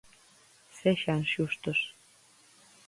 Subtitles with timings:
[0.81, 1.79] Sexan xustos.